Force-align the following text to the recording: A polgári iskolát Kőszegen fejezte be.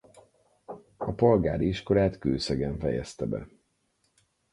A 0.97 1.11
polgári 1.11 1.67
iskolát 1.67 2.17
Kőszegen 2.19 2.79
fejezte 2.79 3.25
be. 3.25 3.47